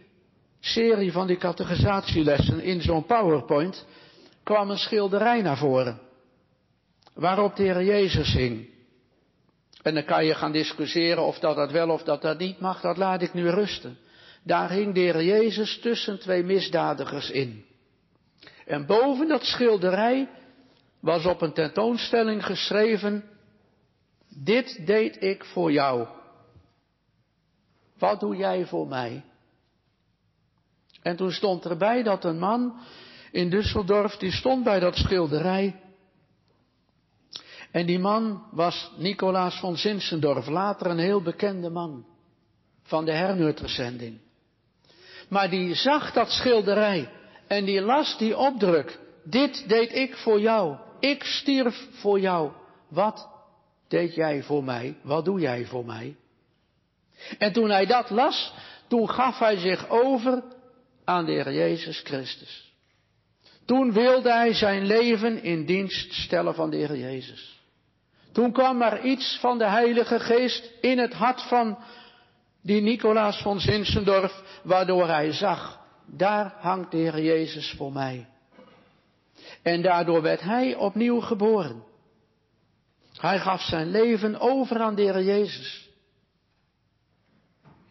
[0.61, 3.87] serie van die categorisatielessen in zo'n PowerPoint
[4.43, 6.01] kwam een schilderij naar voren.
[7.15, 8.69] Waarop de Heer Jezus hing.
[9.83, 12.81] En dan kan je gaan discussiëren of dat dat wel of dat dat niet mag,
[12.81, 13.99] dat laat ik nu rusten.
[14.43, 17.65] Daar hing de Jezus tussen twee misdadigers in.
[18.67, 20.29] En boven dat schilderij
[21.01, 23.25] was op een tentoonstelling geschreven,
[24.29, 26.07] dit deed ik voor jou.
[27.99, 29.25] Wat doe jij voor mij?
[31.09, 32.75] En toen stond erbij dat een man
[33.31, 35.81] in Düsseldorf, die stond bij dat schilderij.
[37.71, 42.07] En die man was Nicolaas van Zinsendorf, later een heel bekende man
[42.83, 44.19] van de hernutterzending.
[45.29, 47.11] Maar die zag dat schilderij
[47.47, 48.99] en die las die opdruk.
[49.25, 50.77] Dit deed ik voor jou.
[51.01, 52.51] Ik stierf voor jou.
[52.89, 53.29] Wat
[53.89, 54.97] deed jij voor mij?
[55.03, 56.17] Wat doe jij voor mij?
[57.39, 58.55] En toen hij dat las,
[58.89, 60.43] toen gaf hij zich over
[61.09, 62.73] aan de Heer Jezus Christus.
[63.65, 67.61] Toen wilde hij zijn leven in dienst stellen van de Heer Jezus.
[68.33, 71.79] Toen kwam er iets van de Heilige Geest in het hart van
[72.63, 78.27] die Nicolaas van Zinsendorf, waardoor hij zag, daar hangt de Heer Jezus voor mij.
[79.63, 81.83] En daardoor werd hij opnieuw geboren.
[83.19, 85.89] Hij gaf zijn leven over aan de Heer Jezus.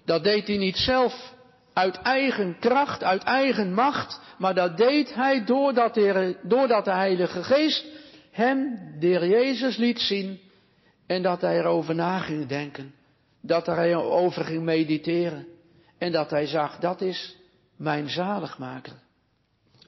[0.06, 1.36] Dat deed hij niet zelf
[1.78, 7.86] uit eigen kracht, uit eigen macht, maar dat deed hij doordat de, de Heilige Geest
[8.32, 10.40] hem, de Jezus, liet zien
[11.08, 12.94] en dat hij erover na ging denken,
[13.42, 15.48] dat hij erover ging mediteren
[15.98, 17.38] en dat hij zag, dat is
[17.76, 18.94] mijn zaligmaker.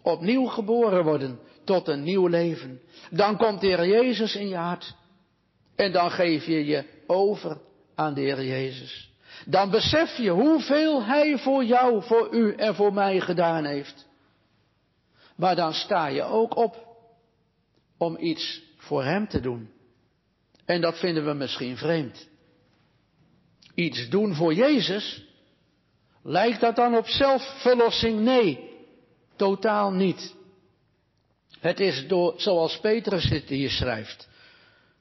[0.01, 2.81] Opnieuw geboren worden tot een nieuw leven.
[3.11, 4.95] Dan komt de Jezus in je hart.
[5.75, 7.57] En dan geef je je over
[7.95, 9.08] aan de Jezus.
[9.45, 14.07] Dan besef je hoeveel Hij voor jou, voor u en voor mij gedaan heeft.
[15.35, 16.87] Maar dan sta je ook op
[17.97, 19.69] om iets voor Hem te doen.
[20.65, 22.27] En dat vinden we misschien vreemd.
[23.75, 25.23] Iets doen voor Jezus,
[26.23, 28.19] lijkt dat dan op zelfverlossing?
[28.19, 28.69] Nee,
[29.35, 30.35] totaal niet.
[31.59, 34.29] Het is door, zoals Petrus het hier schrijft,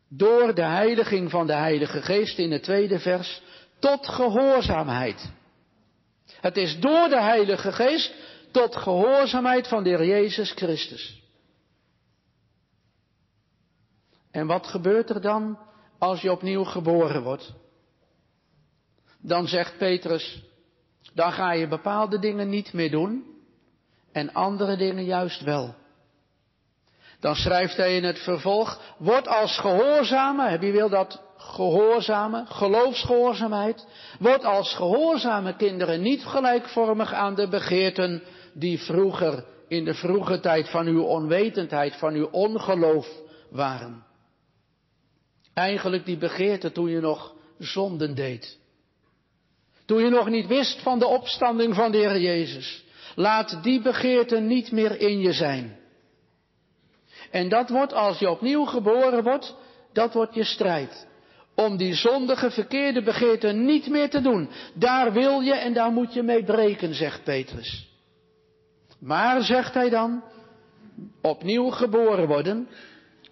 [0.09, 3.42] door de heiliging van de Heilige Geest in het tweede vers
[3.78, 5.30] tot gehoorzaamheid.
[6.40, 8.14] Het is door de Heilige Geest
[8.50, 11.22] tot gehoorzaamheid van de Heer Jezus Christus.
[14.30, 15.58] En wat gebeurt er dan
[15.98, 17.52] als je opnieuw geboren wordt?
[19.20, 20.42] Dan zegt Petrus,
[21.14, 23.36] dan ga je bepaalde dingen niet meer doen
[24.12, 25.74] en andere dingen juist wel.
[27.20, 33.87] Dan schrijft hij in het vervolg, word als gehoorzame, heb je wil dat gehoorzame, geloofsgehoorzaamheid,
[34.18, 38.22] word als gehoorzame kinderen niet gelijkvormig aan de begeerten
[38.55, 43.09] die vroeger, in de vroege tijd van uw onwetendheid, van uw ongeloof
[43.51, 44.07] waren.
[45.55, 48.59] Eigenlijk die begeerte toen je nog zonden deed.
[49.87, 52.85] Toen je nog niet wist van de opstanding van de Heer Jezus.
[53.14, 55.79] Laat die begeerte niet meer in je zijn.
[57.31, 59.55] En dat wordt, als je opnieuw geboren wordt,
[59.92, 61.07] dat wordt je strijd.
[61.66, 64.49] Om die zondige, verkeerde begeerte niet meer te doen.
[64.75, 67.88] Daar wil je en daar moet je mee breken, zegt Petrus.
[68.99, 70.23] Maar, zegt hij dan,
[71.23, 72.68] opnieuw geboren worden,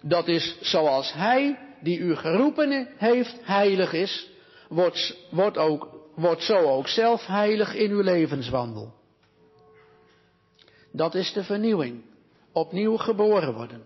[0.01, 4.29] dat is zoals hij die u geroepen heeft heilig is,
[4.69, 8.93] wordt, wordt, ook, wordt zo ook zelf heilig in uw levenswandel.
[10.91, 12.01] Dat is de vernieuwing.
[12.51, 13.85] Opnieuw geboren worden.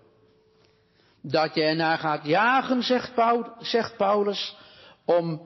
[1.22, 2.84] Dat je ernaar gaat jagen,
[3.60, 4.56] zegt Paulus,
[5.06, 5.42] om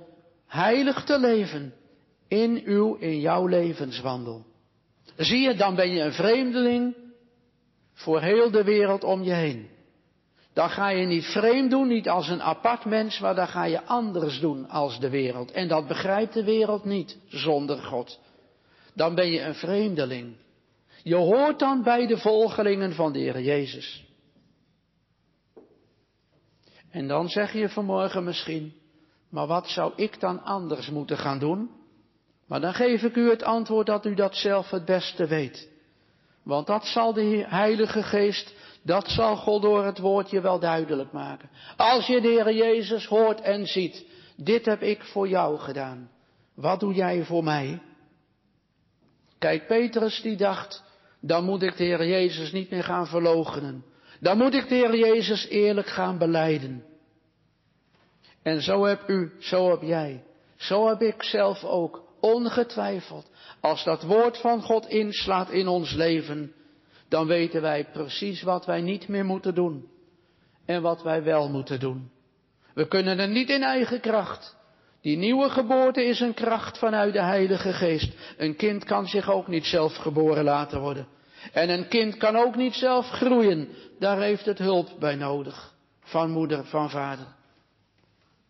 [0.48, 1.74] heilig te leven
[2.28, 4.46] in uw, in jouw levenswandel.
[5.18, 6.96] Zie je, dan ben je een vreemdeling
[7.94, 9.70] voor heel de wereld om je heen.
[10.54, 13.84] Dan ga je niet vreemd doen, niet als een apart mens, maar dan ga je
[13.84, 15.52] anders doen als de wereld.
[15.52, 18.20] En dat begrijpt de wereld niet zonder God.
[18.94, 20.36] Dan ben je een vreemdeling.
[21.04, 24.05] Je hoort dan bij de volgelingen van de Heer Jezus.
[26.96, 28.74] En dan zeg je vanmorgen misschien,
[29.30, 31.70] maar wat zou ik dan anders moeten gaan doen?
[32.48, 35.70] Maar dan geef ik u het antwoord dat u dat zelf het beste weet.
[36.44, 38.54] Want dat zal de Heilige Geest,
[38.84, 41.50] dat zal God door het woordje wel duidelijk maken.
[41.78, 44.06] Als je de Heer Jezus hoort en ziet,
[44.36, 46.10] dit heb ik voor jou gedaan.
[46.54, 47.82] Wat doe jij voor mij?
[49.40, 50.84] Kijk, Petrus die dacht,
[51.22, 53.86] dan moet ik de Heer Jezus niet meer gaan verloochenen.
[54.26, 56.84] Dan moet ik de Heer Jezus eerlijk gaan beleiden.
[58.44, 60.24] En zo heb u, zo heb jij,
[60.56, 63.30] zo heb ik zelf ook, ongetwijfeld.
[63.62, 66.54] Als dat woord van God inslaat in ons leven,
[67.10, 69.88] dan weten wij precies wat wij niet meer moeten doen.
[70.66, 72.12] En wat wij wel moeten doen.
[72.74, 74.56] We kunnen het niet in eigen kracht.
[75.02, 78.14] Die nieuwe geboorte is een kracht vanuit de Heilige Geest.
[78.38, 81.08] Een kind kan zich ook niet zelf geboren laten worden.
[81.54, 83.70] En een kind kan ook niet zelf groeien.
[84.00, 85.74] Daar heeft het hulp bij nodig.
[86.00, 87.26] Van moeder, van vader.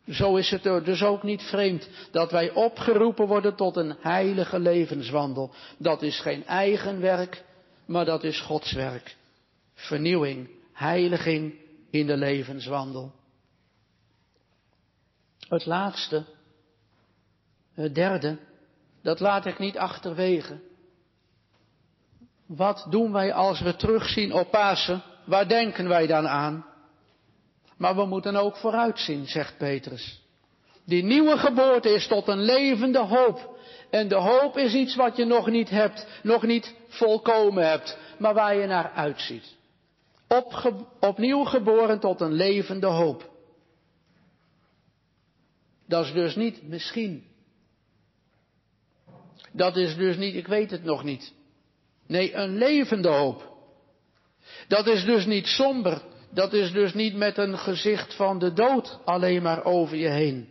[0.08, 5.54] Zo is het dus ook niet vreemd dat wij opgeroepen worden tot een heilige levenswandel.
[5.78, 7.44] Dat is geen eigen werk,
[7.86, 9.16] maar dat is Gods werk.
[9.74, 11.54] Vernieuwing, heiliging
[11.90, 13.12] in de levenswandel.
[15.48, 16.26] Het laatste,
[17.74, 18.38] het derde,
[19.02, 20.60] dat laat ik niet achterwege.
[22.46, 25.04] Wat doen wij als we terugzien op Pasen?
[25.26, 26.66] Waar denken wij dan aan?
[27.78, 30.22] Maar we moeten ook vooruitzien, zegt Petrus.
[30.86, 33.58] Die nieuwe geboorte is tot een levende hoop.
[33.90, 38.34] En de hoop is iets wat je nog niet hebt, nog niet volkomen hebt, maar
[38.34, 39.56] waar je naar uitziet.
[41.00, 43.30] opnieuw geboren tot een levende hoop.
[45.88, 47.24] Dat is dus niet misschien.
[49.52, 51.34] Dat is dus niet, ik weet het nog niet.
[52.08, 53.54] Nee, een levende hoop.
[54.68, 56.02] Dat is dus niet somber.
[56.32, 60.50] Dat is dus niet met een gezicht van de dood alleen maar over je heen.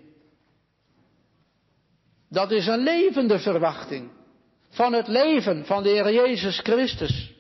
[2.28, 4.10] Dat is een levende verwachting
[4.68, 7.32] van het leven van de Heer Jezus Christus.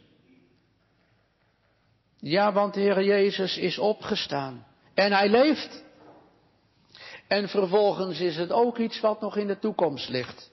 [2.18, 5.84] Ja, want de Heer Jezus is opgestaan en hij leeft.
[7.28, 10.50] En vervolgens is het ook iets wat nog in de toekomst ligt.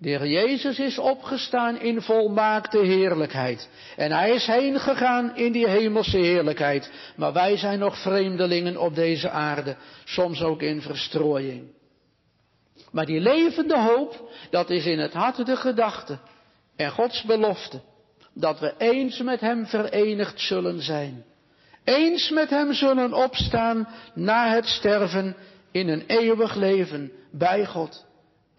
[0.00, 3.68] De Heer Jezus is opgestaan in volmaakte heerlijkheid.
[3.96, 6.90] En hij is heen gegaan in die hemelse heerlijkheid.
[7.16, 11.72] Maar wij zijn nog vreemdelingen op deze aarde, soms ook in verstrooiing.
[12.92, 16.18] Maar die levende hoop, dat is in het hart de gedachte
[16.76, 17.80] en Gods belofte.
[18.34, 21.24] Dat we eens met Hem verenigd zullen zijn.
[21.84, 25.36] Eens met Hem zullen opstaan na het sterven
[25.70, 28.08] in een eeuwig leven bij God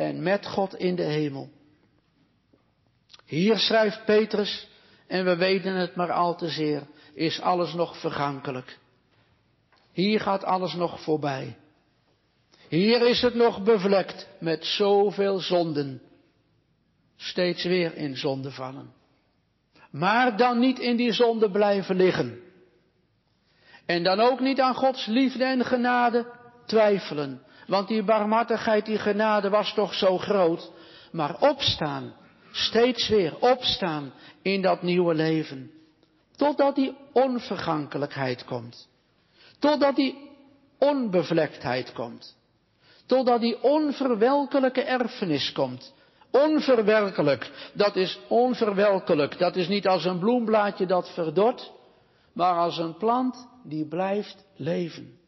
[0.01, 1.49] en met God in de hemel.
[3.25, 4.67] Hier schrijft Petrus,
[5.07, 6.83] en we weten het maar al te zeer,
[7.13, 8.77] is alles nog vergankelijk.
[9.91, 11.57] Hier gaat alles nog voorbij.
[12.69, 16.01] Hier is het nog bevlekt met zoveel zonden.
[17.15, 18.93] Steeds weer in zonde vallen.
[19.91, 22.39] Maar dan niet in die zonde blijven liggen.
[23.85, 26.31] En dan ook niet aan Gods liefde en genade
[26.65, 27.41] twijfelen.
[27.71, 30.71] Want die barmhartigheid, die genade was toch zo groot.
[31.11, 32.13] Maar opstaan,
[32.51, 35.71] steeds weer opstaan in dat nieuwe leven.
[36.35, 38.87] Totdat die onvergankelijkheid komt.
[39.59, 40.29] Totdat die
[40.77, 42.37] onbevlektheid komt.
[43.05, 45.93] Totdat die onverwelkelijke erfenis komt.
[46.31, 49.39] Onverwerkelijk, dat is onverwelkelijk.
[49.39, 51.71] Dat is niet als een bloemblaadje dat verdort,
[52.33, 55.20] maar als een plant die blijft leven.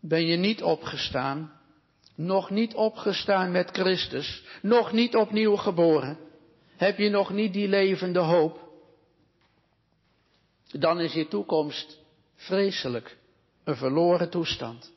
[0.00, 1.52] Ben je niet opgestaan,
[2.14, 6.18] nog niet opgestaan met Christus, nog niet opnieuw geboren,
[6.76, 8.68] heb je nog niet die levende hoop,
[10.70, 11.98] dan is je toekomst
[12.34, 13.16] vreselijk
[13.64, 14.92] een verloren toestand.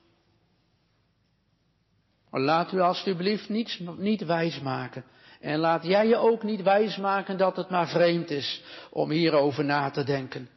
[2.32, 5.04] Laat u alstublieft niets, niet wijsmaken.
[5.40, 9.90] En laat jij je ook niet wijsmaken dat het maar vreemd is om hierover na
[9.90, 10.50] te denken.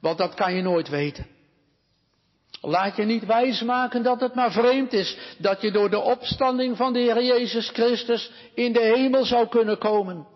[0.00, 1.26] Want dat kan je nooit weten.
[2.66, 6.92] Laat je niet wijsmaken dat het maar vreemd is dat je door de opstanding van
[6.92, 10.26] de Heer Jezus Christus in de hemel zou kunnen komen.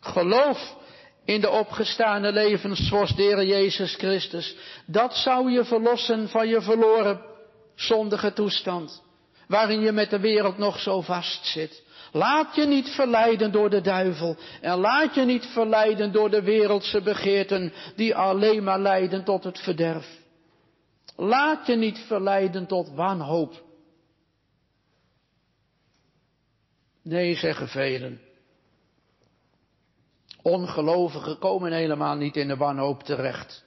[0.00, 0.76] Geloof
[1.24, 4.56] in de opgestane levensvorst de Heer Jezus Christus.
[4.86, 7.20] Dat zou je verlossen van je verloren
[7.74, 9.02] zondige toestand,
[9.48, 11.82] waarin je met de wereld nog zo vast zit.
[12.12, 17.02] Laat je niet verleiden door de duivel en laat je niet verleiden door de wereldse
[17.02, 20.17] begeerten die alleen maar leiden tot het verderf.
[21.20, 23.62] Laat je niet verleiden tot wanhoop.
[27.02, 28.20] Nee, zeggen velen.
[30.42, 33.64] Ongelovigen komen helemaal niet in de wanhoop terecht.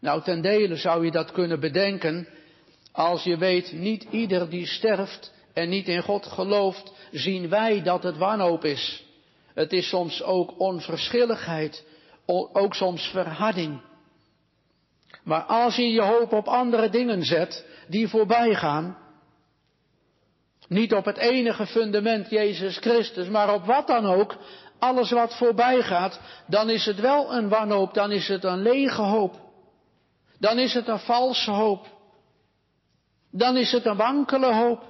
[0.00, 2.28] Nou, ten dele zou je dat kunnen bedenken
[2.92, 8.02] als je weet, niet ieder die sterft en niet in God gelooft, zien wij dat
[8.02, 9.04] het wanhoop is.
[9.54, 11.86] Het is soms ook onverschilligheid,
[12.52, 13.80] ook soms verharding.
[15.28, 18.98] Maar als je je hoop op andere dingen zet, die voorbij gaan,
[20.68, 24.36] niet op het enige fundament Jezus Christus, maar op wat dan ook,
[24.78, 29.02] alles wat voorbij gaat, dan is het wel een wanhoop, dan is het een lege
[29.02, 29.40] hoop.
[30.38, 31.86] Dan is het een valse hoop.
[33.30, 34.82] Dan is het een wankele hoop.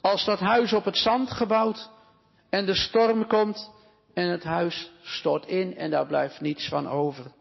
[0.00, 1.90] Als dat huis op het zand gebouwd
[2.50, 3.70] en de storm komt
[4.14, 7.34] en het huis stort in en daar blijft niets van over.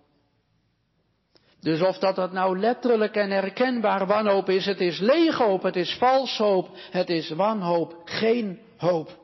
[1.66, 5.76] Dus of dat dat nou letterlijk en herkenbaar wanhoop is, het is lege hoop, het
[5.76, 9.18] is vals hoop, het is wanhoop, geen hoop.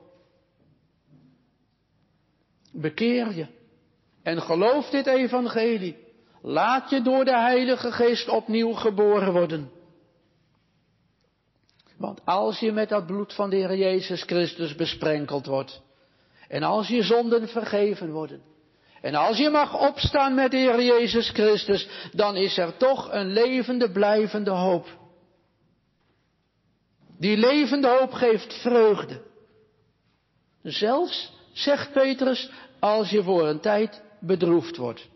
[2.71, 3.47] Bekeer je
[4.23, 5.97] en geloof dit evangelie.
[6.41, 9.71] Laat je door de Heilige Geest opnieuw geboren worden.
[11.97, 15.81] Want als je met dat bloed van de Heer Jezus Christus besprenkeld wordt,
[16.47, 18.41] en als je zonden vergeven worden,
[19.01, 23.27] En als je mag opstaan met de Heer Jezus Christus, dan is er toch een
[23.27, 24.87] levende, blijvende hoop.
[27.17, 29.21] Die levende hoop geeft vreugde.
[30.63, 32.49] Zelfs, zegt Petrus,
[32.79, 35.07] als je voor een tijd bedroefd wordt.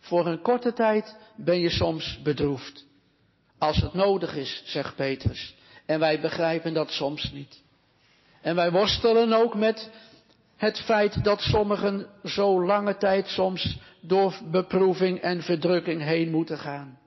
[0.00, 2.86] Voor een korte tijd ben je soms bedroefd.
[3.58, 5.54] Als het nodig is, zegt Petrus.
[5.86, 7.62] En wij begrijpen dat soms niet.
[8.42, 9.90] En wij worstelen ook met
[10.56, 16.98] het feit dat sommigen zo lange tijd soms door beproeving en verdrukking heen moeten gaan.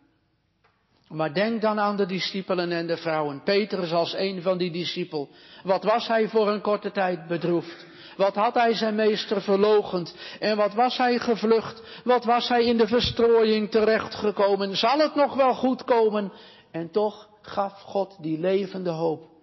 [1.10, 3.44] Maar denk dan aan de discipelen en de vrouwen.
[3.44, 5.28] Petrus als een van die discipelen.
[5.64, 7.86] Wat was hij voor een korte tijd bedroefd?
[8.18, 10.16] Wat had hij zijn meester verlogend?
[10.40, 12.02] En wat was hij gevlucht?
[12.04, 14.78] Wat was hij in de verstrooiing terechtgekomen?
[14.78, 16.32] Zal het nog wel goed komen?
[16.72, 19.39] En toch gaf God die levende hoop.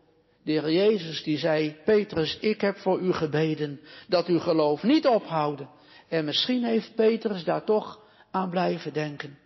[0.47, 5.07] De heer Jezus die zei, Petrus, ik heb voor u gebeden dat uw geloof niet
[5.07, 5.69] ophouden.
[6.09, 9.39] En misschien heeft Petrus daar toch aan blijven denken.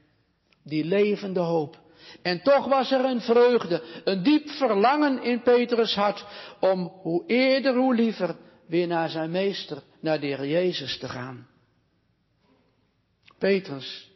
[0.64, 1.78] Die levende hoop.
[2.22, 6.24] En toch was er een vreugde, een diep verlangen in Petrus hart
[6.60, 8.36] om hoe eerder, hoe liever
[8.66, 11.46] weer naar zijn meester, naar de Jezus te gaan.
[13.38, 14.10] Petrus,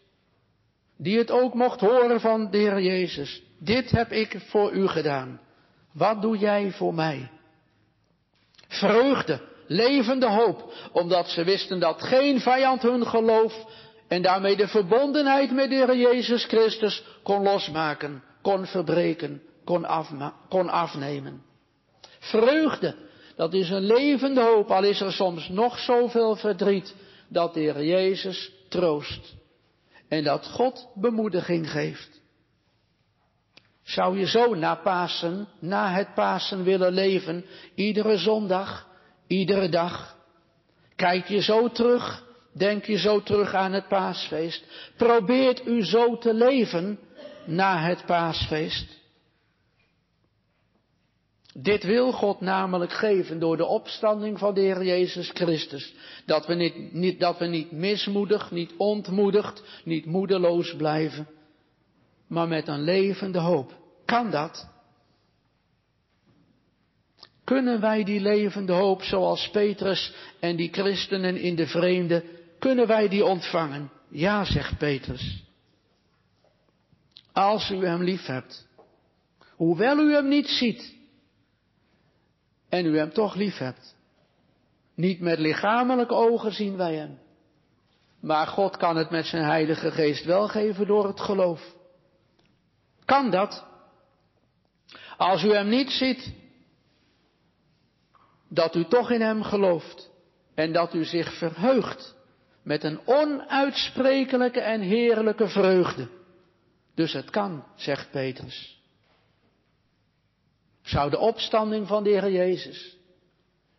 [0.97, 5.41] die het ook mocht horen van de Heer Jezus, dit heb ik voor u gedaan.
[5.95, 7.30] Wat doe jij voor mij?
[8.68, 13.64] Vreugde, levende hoop, omdat ze wisten dat geen vijand hun geloof
[14.09, 19.86] en daarmee de verbondenheid met de Heer Jezus Christus kon losmaken, kon verbreken, kon,
[20.49, 21.42] kon afnemen.
[22.18, 22.95] Vreugde,
[23.36, 26.95] dat is een levende hoop, al is er soms nog zoveel verdriet,
[27.28, 29.34] dat de Heer Jezus troost
[30.09, 32.22] en dat God bemoediging geeft.
[33.85, 38.89] Zou je zo na Pasen, na het Pasen willen leven, iedere zondag,
[39.26, 40.16] iedere dag?
[40.97, 44.64] Kijk je zo terug, denk je zo terug aan het paasfeest?
[44.97, 46.99] Probeert u zo te leven
[47.47, 49.03] na het paasfeest?
[51.57, 55.95] Dit wil God namelijk geven door de opstanding van de Heer Jezus Christus.
[56.26, 61.28] Dat we niet, niet, dat we niet mismoedig, niet ontmoedigd, niet moedeloos blijven,
[62.35, 63.72] maar met een levende hoop.
[64.05, 64.68] Kan dat?
[67.45, 72.24] Kunnen wij die levende hoop zoals Petrus en die christenen in de vreemde,
[72.59, 73.91] kunnen wij die ontvangen?
[74.09, 75.43] Ja, zegt Petrus.
[77.32, 78.68] Als u hem lief hebt.
[79.57, 80.95] Hoewel u hem niet ziet,
[82.68, 83.97] en u hem toch lief hebt.
[84.95, 87.18] Niet met lichamelijke ogen zien wij hem.
[88.20, 91.74] Maar God kan het met zijn Heilige Geest wel geven door het geloof.
[93.05, 93.64] Kan dat?
[95.16, 96.32] Als u hem niet ziet,
[98.48, 100.11] dat u toch in hem gelooft
[100.55, 102.14] en dat u zich verheugt
[102.62, 106.09] met een onuitsprekelijke en heerlijke vreugde.
[106.94, 108.74] Dus het kan, zegt Petrus
[110.84, 112.96] zou de opstanding van de Heer Jezus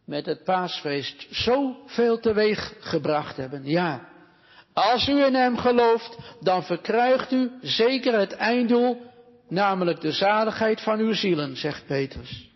[0.05, 3.65] met het paasfeest zoveel teweeg gebracht hebben.
[3.65, 4.09] Ja,
[4.73, 9.01] als u in Hem gelooft, dan verkrijgt u zeker het einddoel,
[9.47, 12.49] namelijk de zaligheid van uw zielen, zegt Petrus.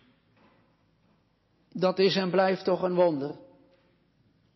[1.72, 3.38] Dat is en blijft toch een wonder.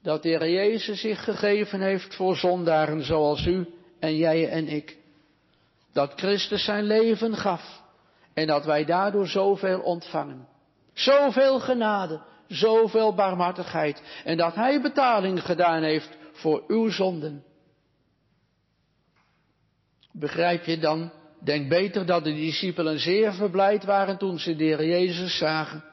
[0.03, 3.69] Dat de Heer Jezus zich gegeven heeft voor zondaren zoals u
[3.99, 4.99] en jij en ik.
[5.93, 7.83] Dat Christus zijn leven gaf
[8.35, 10.49] en dat wij daardoor zoveel ontvangen.
[10.93, 14.03] Zoveel genade, zoveel barmhartigheid.
[14.25, 17.45] En dat Hij betaling gedaan heeft voor uw zonden.
[20.13, 21.13] Begrijp je dan?
[21.45, 25.85] Denk beter dat de discipelen zeer verblijd waren toen ze de Jezus zagen.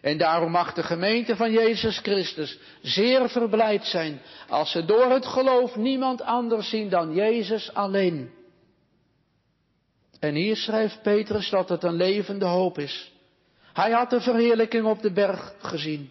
[0.00, 5.26] En daarom mag de gemeente van Jezus Christus zeer verblijd zijn als ze door het
[5.26, 8.30] geloof niemand anders zien dan Jezus alleen.
[10.20, 13.12] En hier schrijft Petrus dat het een levende hoop is.
[13.72, 16.10] Hij had de verheerlijking op de berg gezien.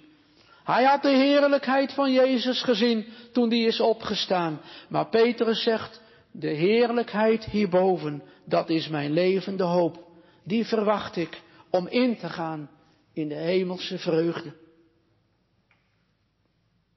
[0.63, 4.61] Hij had de heerlijkheid van Jezus gezien toen die is opgestaan.
[4.89, 6.01] Maar Petrus zegt,
[6.31, 10.07] de heerlijkheid hierboven, dat is mijn levende hoop.
[10.43, 12.69] Die verwacht ik om in te gaan
[13.13, 14.53] in de hemelse vreugde.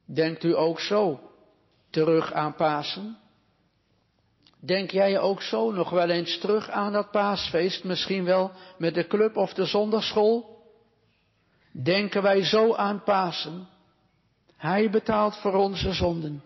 [0.07, 1.21] Denkt u ook zo
[1.91, 3.17] terug aan Pasen?
[4.61, 9.07] Denk jij ook zo nog wel eens terug aan dat paasfeest, misschien wel met de
[9.07, 10.63] club of de zondagschool?
[11.83, 13.69] Denken wij zo aan Pasen?
[14.57, 16.43] Hij betaalt voor onze zonden.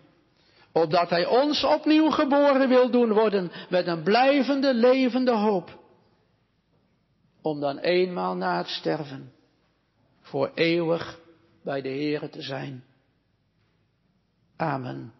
[0.77, 5.79] Opdat Hij ons opnieuw geboren wil doen worden met een blijvende, levende hoop.
[7.41, 9.31] Om dan eenmaal na het sterven
[10.21, 11.19] voor eeuwig
[11.63, 12.83] bij de Here te zijn.
[14.55, 15.13] Amen.